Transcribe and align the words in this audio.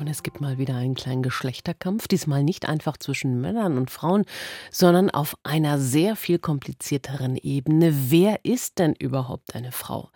Und 0.00 0.08
es 0.08 0.24
gibt 0.24 0.40
mal 0.40 0.58
wieder 0.58 0.74
einen 0.74 0.96
kleinen 0.96 1.22
Geschlechterkampf, 1.22 2.08
diesmal 2.08 2.42
nicht 2.42 2.66
einfach 2.68 2.96
zwischen 2.96 3.40
Männern 3.40 3.78
und 3.78 3.92
Frauen, 3.92 4.24
sondern 4.72 5.08
auf 5.10 5.36
einer 5.44 5.78
sehr 5.78 6.16
viel 6.16 6.40
komplizierteren 6.40 7.36
Ebene. 7.36 8.10
Wer 8.10 8.44
ist 8.44 8.80
denn 8.80 8.94
überhaupt 8.98 9.54
eine 9.54 9.70
Frau? 9.70 10.10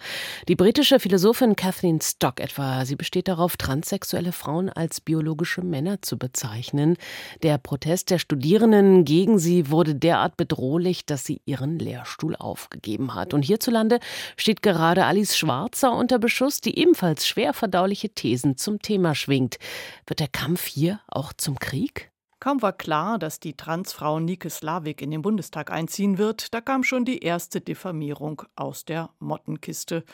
Die 0.49 0.57
britische 0.57 0.99
Philosophin 0.99 1.55
Kathleen 1.55 2.01
Stock 2.01 2.41
etwa, 2.41 2.85
sie 2.87 2.97
besteht 2.97 3.29
darauf, 3.29 3.57
transsexuelle 3.57 4.33
Frauen 4.33 4.69
als 4.69 5.01
biologische 5.01 5.63
Männer 5.63 6.03
zu 6.03 6.19
bezeichnen. 6.19 6.97
Der 7.45 7.57
Protest 7.59 8.11
der 8.11 8.19
Studierenden 8.19 9.05
gegen 9.05 9.39
sie 9.39 9.71
wurde 9.71 9.95
derart 9.95 10.37
bedrohlich, 10.37 11.07
dass 11.07 11.25
sie 11.25 11.41
ihren 11.45 11.79
Lehrstuhl 11.79 12.35
aufgegeben 12.35 13.15
hat. 13.15 13.33
Und 13.33 13.43
hierzulande 13.43 14.01
steht 14.37 14.61
gerade 14.63 15.05
Alice 15.05 15.37
Schwarzer 15.37 15.93
unter 15.93 16.19
Beschuss, 16.19 16.61
die 16.61 16.77
ebenfalls 16.77 17.29
schwer 17.29 17.55
verdauliche 17.55 18.09
Thesen 18.09 18.57
zum 18.57 18.83
Thema 18.83 19.15
schwingt. 19.15 19.59
Wird 20.07 20.21
der 20.21 20.29
Kampf 20.29 20.67
hier 20.67 21.01
auch 21.09 21.33
zum 21.33 21.59
Krieg? 21.59 22.11
Kaum 22.41 22.63
war 22.63 22.73
klar, 22.73 23.19
dass 23.19 23.41
die 23.41 23.57
Transfrau 23.57 24.21
Nike 24.21 24.49
Slavik 24.49 25.03
in 25.03 25.11
den 25.11 25.23
Bundestag 25.23 25.73
einziehen 25.73 26.19
wird, 26.19 26.55
da 26.55 26.61
kam 26.61 26.85
schon 26.85 27.05
die 27.05 27.19
erste 27.19 27.61
Diffamierung 27.61 28.43
aus 28.55 28.85
der 28.85 29.11
Mottenkiste. 29.19 30.05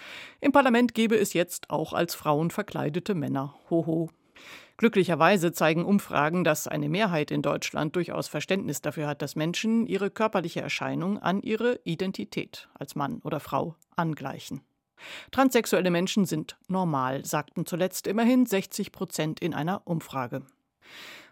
Im 0.40 0.50
Parlament 0.50 0.94
gebe 0.94 1.16
es 1.16 1.34
jetzt 1.34 1.68
auch 1.68 1.92
als 1.92 2.14
Frauen 2.14 2.50
verkleidete 2.50 3.14
Männer. 3.14 3.54
Hoho. 3.68 4.08
Glücklicherweise 4.78 5.52
zeigen 5.52 5.84
Umfragen, 5.84 6.44
dass 6.44 6.66
eine 6.66 6.88
Mehrheit 6.88 7.30
in 7.30 7.42
Deutschland 7.42 7.94
durchaus 7.94 8.26
Verständnis 8.26 8.80
dafür 8.80 9.06
hat, 9.06 9.20
dass 9.20 9.36
Menschen 9.36 9.86
ihre 9.86 10.10
körperliche 10.10 10.62
Erscheinung 10.62 11.18
an 11.18 11.42
ihre 11.42 11.78
Identität 11.84 12.68
als 12.74 12.96
Mann 12.96 13.20
oder 13.22 13.38
Frau 13.38 13.76
angleichen. 13.96 14.62
Transsexuelle 15.30 15.90
Menschen 15.90 16.24
sind 16.24 16.56
normal, 16.68 17.24
sagten 17.24 17.66
zuletzt 17.66 18.06
immerhin 18.06 18.46
60 18.46 18.92
Prozent 18.92 19.40
in 19.40 19.54
einer 19.54 19.82
Umfrage. 19.86 20.42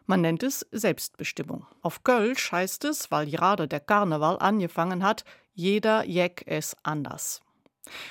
Man 0.07 0.21
nennt 0.21 0.43
es 0.43 0.67
Selbstbestimmung. 0.73 1.67
Auf 1.81 2.03
Kölsch 2.03 2.51
heißt 2.51 2.85
es, 2.85 3.11
weil 3.11 3.31
gerade 3.31 3.69
der 3.69 3.81
Karneval 3.81 4.39
angefangen 4.39 5.05
hat, 5.05 5.25
jeder 5.55 6.05
Jeck 6.05 6.43
es 6.47 6.77
anders. 6.83 7.41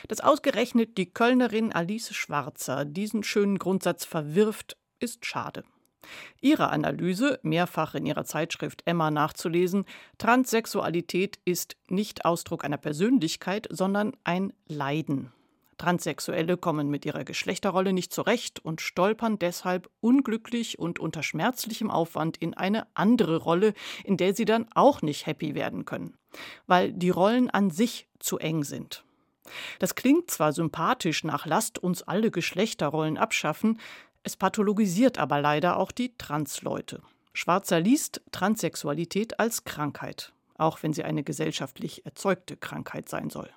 Dass 0.08 0.22
ausgerechnet 0.22 0.98
die 0.98 1.12
Kölnerin 1.12 1.74
Alice 1.74 2.14
Schwarzer 2.14 2.86
diesen 2.86 3.24
schönen 3.24 3.58
Grundsatz 3.58 4.06
verwirft, 4.06 4.78
ist 5.00 5.26
schade. 5.26 5.64
Ihre 6.42 6.70
Analyse, 6.70 7.40
mehrfach 7.44 7.94
in 7.94 8.06
ihrer 8.06 8.26
Zeitschrift 8.26 8.82
Emma 8.86 9.12
nachzulesen, 9.12 9.86
Transsexualität 10.18 11.40
ist 11.46 11.78
nicht 11.88 12.26
Ausdruck 12.26 12.66
einer 12.66 12.78
Persönlichkeit, 12.78 13.68
sondern 13.70 14.14
ein 14.24 14.54
Leiden. 14.68 15.32
Transsexuelle 15.82 16.58
kommen 16.58 16.92
mit 16.92 17.08
ihrer 17.08 17.24
Geschlechterrolle 17.24 17.92
nicht 17.92 18.14
zurecht 18.14 18.64
und 18.64 18.82
stolpern 18.82 19.40
deshalb 19.40 19.90
unglücklich 20.00 20.78
und 20.78 21.00
unter 21.00 21.23
schmerzlichem 21.23 21.90
Aufwand 21.90 22.38
in 22.38 22.54
eine 22.54 22.86
andere 22.94 23.38
Rolle, 23.38 23.73
in 24.04 24.16
der 24.16 24.36
sie 24.36 24.46
dann 24.46 24.68
auch 24.76 25.02
nicht 25.02 25.26
happy 25.26 25.56
werden 25.56 25.86
können, 25.86 26.14
weil 26.68 26.94
die 26.94 27.10
Rollen 27.10 27.50
an 27.50 27.72
sich 27.72 28.08
zu 28.20 28.38
eng 28.38 28.64
sind. 28.64 29.04
Das 29.80 29.96
klingt 29.96 30.30
zwar 30.30 30.54
sympathisch 30.54 31.23
nach 31.23 31.48
Lasst 31.48 31.80
uns 31.80 32.04
alle 32.04 32.30
Geschlechterrollen 32.30 33.18
abschaffen, 33.18 33.80
es 34.22 34.38
pathologisiert 34.38 35.18
aber 35.18 35.42
leider 35.42 35.78
auch 35.78 35.92
die 35.92 36.16
Transleute. 36.16 37.02
Schwarzer 37.34 37.80
liest 37.80 38.22
Transsexualität 38.32 39.40
als 39.40 39.64
Krankheit, 39.64 40.32
auch 40.60 40.84
wenn 40.84 40.94
sie 40.94 41.04
eine 41.04 41.23
gesellschaftlich 41.23 42.06
erzeugte 42.06 42.56
Krankheit 42.56 43.10
sein 43.10 43.32
soll. 43.32 43.50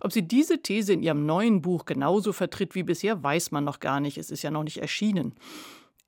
Ob 0.00 0.12
sie 0.12 0.22
diese 0.22 0.62
These 0.62 0.92
in 0.92 1.02
ihrem 1.02 1.26
neuen 1.26 1.62
Buch 1.62 1.84
genauso 1.84 2.32
vertritt 2.32 2.74
wie 2.74 2.82
bisher, 2.82 3.22
weiß 3.22 3.50
man 3.50 3.64
noch 3.64 3.80
gar 3.80 4.00
nicht. 4.00 4.18
Es 4.18 4.30
ist 4.30 4.42
ja 4.42 4.50
noch 4.50 4.64
nicht 4.64 4.78
erschienen. 4.78 5.34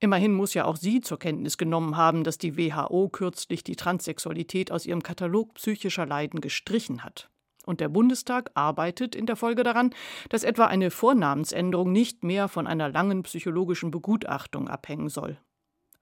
Immerhin 0.01 0.35
muss 0.35 0.55
ja 0.55 0.65
auch 0.65 0.77
sie 0.77 1.01
zur 1.01 1.19
Kenntnis 1.19 1.57
genommen 1.57 1.97
haben, 1.97 2.25
dass 2.25 2.37
die 2.37 2.57
WHO 2.59 3.09
kürzlich 3.09 3.65
die 3.65 3.77
Transsexualität 3.77 4.71
aus 4.71 4.87
ihrem 4.87 5.03
Katalog 5.03 5.55
psychischer 5.55 6.05
Leiden 6.05 6.41
gestrichen 6.41 7.05
hat. 7.05 7.31
Und 7.65 7.81
der 7.81 7.89
Bundestag 7.89 8.51
arbeitet 8.55 9.15
in 9.15 9.25
der 9.25 9.37
Folge 9.37 9.63
daran, 9.63 9.95
dass 10.29 10.45
etwa 10.45 10.67
eine 10.67 10.91
Vornamensänderung 10.91 11.91
nicht 11.93 12.23
mehr 12.23 12.49
von 12.49 12.67
einer 12.67 12.91
langen 12.91 13.23
psychologischen 13.23 13.91
Begutachtung 13.91 14.69
abhängen 14.69 15.09
soll. 15.09 15.39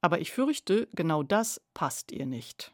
Aber 0.01 0.21
ich 0.21 0.33
fürchte, 0.33 0.89
genau 0.95 1.23
das 1.23 1.61
passt 1.75 2.11
ihr 2.11 2.27
nicht. 2.27 2.73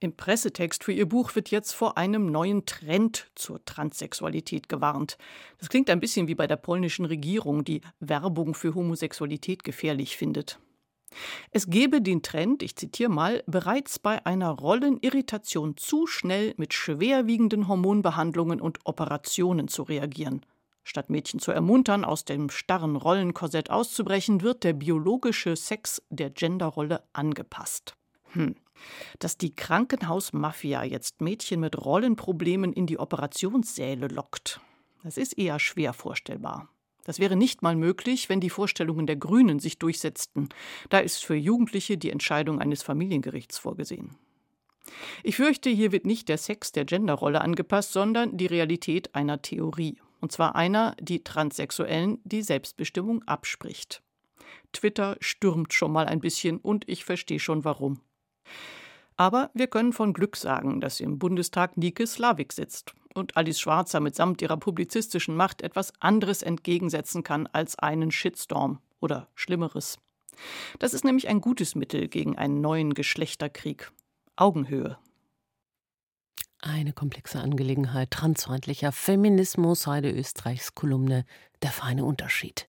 Im 0.00 0.14
Pressetext 0.16 0.84
für 0.84 0.92
ihr 0.92 1.08
Buch 1.08 1.34
wird 1.34 1.50
jetzt 1.50 1.72
vor 1.72 1.98
einem 1.98 2.30
neuen 2.30 2.66
Trend 2.66 3.32
zur 3.34 3.64
Transsexualität 3.64 4.68
gewarnt. 4.68 5.18
Das 5.58 5.68
klingt 5.68 5.90
ein 5.90 5.98
bisschen 5.98 6.28
wie 6.28 6.36
bei 6.36 6.46
der 6.46 6.56
polnischen 6.56 7.04
Regierung, 7.04 7.64
die 7.64 7.80
Werbung 7.98 8.54
für 8.54 8.76
Homosexualität 8.76 9.64
gefährlich 9.64 10.16
findet. 10.16 10.60
Es 11.50 11.68
gebe 11.68 12.00
den 12.00 12.22
Trend, 12.22 12.62
ich 12.62 12.76
zitiere 12.76 13.10
mal, 13.10 13.42
bereits 13.46 13.98
bei 13.98 14.24
einer 14.24 14.50
Rollenirritation 14.50 15.76
zu 15.76 16.06
schnell 16.06 16.54
mit 16.58 16.74
schwerwiegenden 16.74 17.66
Hormonbehandlungen 17.66 18.60
und 18.60 18.78
Operationen 18.84 19.66
zu 19.66 19.82
reagieren. 19.82 20.46
Statt 20.84 21.10
Mädchen 21.10 21.40
zu 21.40 21.50
ermuntern, 21.50 22.04
aus 22.04 22.24
dem 22.24 22.50
starren 22.50 22.94
Rollenkorsett 22.94 23.68
auszubrechen, 23.68 24.42
wird 24.42 24.62
der 24.62 24.74
biologische 24.74 25.56
Sex 25.56 26.02
der 26.08 26.30
Genderrolle 26.30 27.02
angepasst. 27.12 27.94
Hm. 28.32 28.54
Dass 29.18 29.36
die 29.38 29.54
Krankenhausmafia 29.54 30.84
jetzt 30.84 31.20
Mädchen 31.20 31.60
mit 31.60 31.84
Rollenproblemen 31.84 32.72
in 32.72 32.86
die 32.86 32.98
Operationssäle 32.98 34.08
lockt, 34.08 34.60
das 35.02 35.16
ist 35.16 35.38
eher 35.38 35.58
schwer 35.58 35.92
vorstellbar. 35.92 36.68
Das 37.04 37.18
wäre 37.18 37.36
nicht 37.36 37.62
mal 37.62 37.74
möglich, 37.74 38.28
wenn 38.28 38.40
die 38.40 38.50
Vorstellungen 38.50 39.06
der 39.06 39.16
Grünen 39.16 39.60
sich 39.60 39.78
durchsetzten. 39.78 40.50
Da 40.90 40.98
ist 40.98 41.24
für 41.24 41.36
Jugendliche 41.36 41.96
die 41.96 42.10
Entscheidung 42.10 42.60
eines 42.60 42.82
Familiengerichts 42.82 43.56
vorgesehen. 43.56 44.16
Ich 45.22 45.36
fürchte, 45.36 45.70
hier 45.70 45.92
wird 45.92 46.04
nicht 46.04 46.28
der 46.28 46.38
Sex 46.38 46.72
der 46.72 46.84
Genderrolle 46.84 47.40
angepasst, 47.40 47.92
sondern 47.92 48.36
die 48.36 48.46
Realität 48.46 49.14
einer 49.14 49.40
Theorie. 49.40 49.98
Und 50.20 50.32
zwar 50.32 50.56
einer, 50.56 50.96
die 51.00 51.22
Transsexuellen 51.24 52.18
die 52.24 52.42
Selbstbestimmung 52.42 53.22
abspricht. 53.22 54.02
Twitter 54.72 55.16
stürmt 55.20 55.72
schon 55.72 55.92
mal 55.92 56.06
ein 56.06 56.20
bisschen 56.20 56.58
und 56.58 56.88
ich 56.88 57.04
verstehe 57.04 57.40
schon 57.40 57.64
warum. 57.64 58.00
Aber 59.16 59.50
wir 59.52 59.66
können 59.66 59.92
von 59.92 60.12
Glück 60.12 60.36
sagen, 60.36 60.80
dass 60.80 61.00
im 61.00 61.18
Bundestag 61.18 61.76
Nike 61.76 62.06
Slavik 62.06 62.52
sitzt 62.52 62.94
und 63.14 63.36
Alice 63.36 63.60
Schwarzer 63.60 64.00
mitsamt 64.00 64.40
ihrer 64.42 64.56
publizistischen 64.56 65.34
Macht 65.34 65.62
etwas 65.62 65.92
anderes 66.00 66.42
entgegensetzen 66.42 67.24
kann 67.24 67.46
als 67.48 67.78
einen 67.78 68.10
Shitstorm 68.10 68.80
oder 69.00 69.28
Schlimmeres. 69.34 69.98
Das 70.78 70.94
ist 70.94 71.04
nämlich 71.04 71.28
ein 71.28 71.40
gutes 71.40 71.74
Mittel 71.74 72.08
gegen 72.08 72.38
einen 72.38 72.60
neuen 72.60 72.94
Geschlechterkrieg. 72.94 73.90
Augenhöhe. 74.36 74.98
Eine 76.60 76.92
komplexe 76.92 77.40
Angelegenheit 77.40 78.10
transfeindlicher 78.10 78.92
Feminismus, 78.92 79.86
Heide 79.86 80.10
Österreichs 80.10 80.74
Kolumne 80.74 81.24
Der 81.62 81.70
feine 81.70 82.04
Unterschied. 82.04 82.66